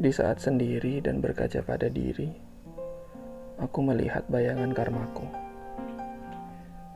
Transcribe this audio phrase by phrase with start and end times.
[0.00, 2.32] Di saat sendiri dan berkaca pada diri,
[3.60, 5.28] aku melihat bayangan karmaku.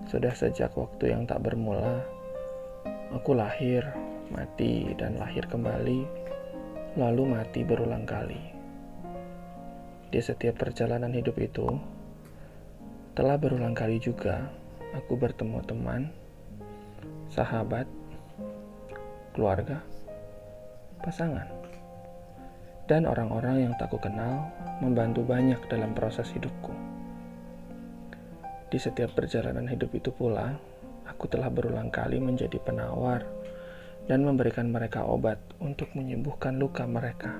[0.08, 2.00] Sudah sejak waktu yang tak bermula,
[3.12, 3.84] aku lahir,
[4.32, 6.00] mati, dan lahir kembali,
[6.96, 8.40] lalu mati berulang kali.
[10.08, 11.76] Di setiap perjalanan hidup itu,
[13.12, 14.48] telah berulang kali juga
[14.96, 16.08] aku bertemu teman,
[17.28, 17.84] sahabat,
[19.36, 19.84] keluarga,
[21.04, 21.63] pasangan,
[22.84, 24.52] dan orang-orang yang tak ku kenal
[24.84, 26.72] membantu banyak dalam proses hidupku.
[28.68, 30.52] Di setiap perjalanan hidup itu pula,
[31.06, 33.24] aku telah berulang kali menjadi penawar
[34.04, 37.32] dan memberikan mereka obat untuk menyembuhkan luka mereka.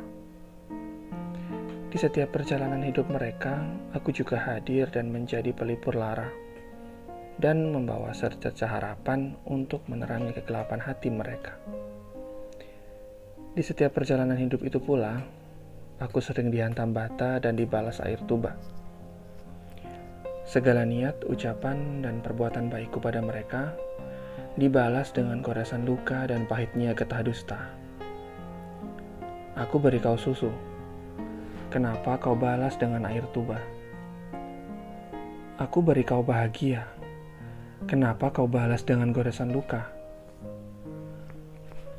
[1.93, 3.63] Di setiap perjalanan hidup mereka,
[3.95, 6.27] aku juga hadir dan menjadi pelipur lara
[7.39, 11.59] dan membawa secerca harapan untuk menerangi kegelapan hati mereka.
[13.55, 15.23] Di setiap perjalanan hidup itu pula,
[16.03, 18.59] aku sering dihantam bata dan dibalas air tuba.
[20.43, 23.79] Segala niat, ucapan, dan perbuatan baikku pada mereka
[24.59, 27.71] dibalas dengan goresan luka dan pahitnya getah dusta.
[29.55, 30.51] Aku beri kau susu.
[31.71, 33.63] Kenapa kau balas dengan air tuba?
[35.63, 36.91] Aku beri kau bahagia.
[37.87, 39.95] Kenapa kau balas dengan goresan luka?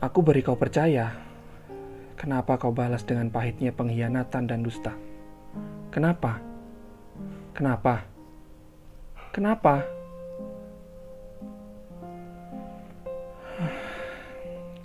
[0.04, 1.26] Aku beri kau percaya
[2.16, 4.96] Kenapa kau balas dengan pahitnya pengkhianatan dan dusta?
[5.92, 6.40] Kenapa?
[7.52, 8.08] Kenapa?
[9.36, 9.84] Kenapa?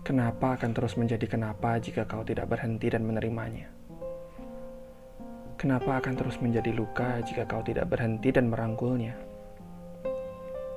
[0.02, 3.70] Kenapa akan terus menjadi kenapa jika kau tidak berhenti dan menerimanya?
[5.54, 9.14] Kenapa akan terus menjadi luka jika kau tidak berhenti dan merangkulnya?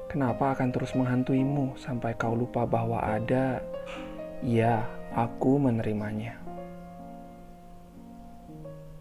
[0.06, 3.58] Kenapa akan terus menghantuimu sampai kau lupa bahwa ada,
[4.46, 6.42] ya, aku menerimanya?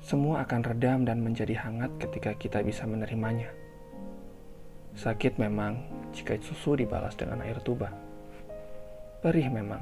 [0.04, 3.48] Semua akan redam dan menjadi hangat ketika kita bisa menerimanya.
[4.92, 5.80] Sakit memang
[6.12, 7.88] jika susu dibalas dengan air tuba.
[9.24, 9.80] Perih memang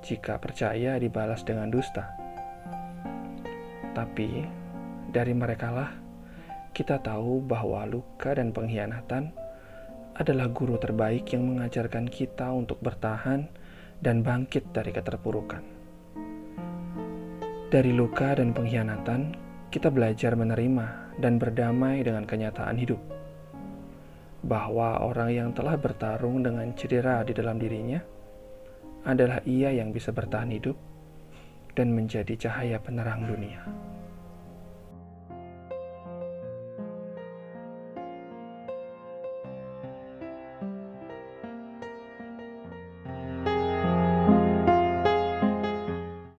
[0.00, 2.08] jika percaya dibalas dengan dusta.
[3.92, 4.48] Tapi
[5.12, 5.92] dari merekalah
[6.72, 9.28] kita tahu bahwa luka dan pengkhianatan
[10.16, 13.44] adalah guru terbaik yang mengajarkan kita untuk bertahan
[14.00, 15.75] dan bangkit dari keterpurukan.
[17.76, 19.36] Dari luka dan pengkhianatan,
[19.68, 22.96] kita belajar menerima dan berdamai dengan kenyataan hidup
[24.48, 28.00] bahwa orang yang telah bertarung dengan cedera di dalam dirinya
[29.04, 30.72] adalah ia yang bisa bertahan hidup
[31.76, 33.60] dan menjadi cahaya penerang dunia.